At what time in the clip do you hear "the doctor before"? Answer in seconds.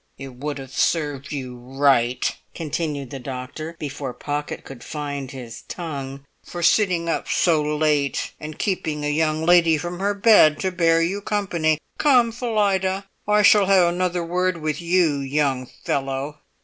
3.11-4.15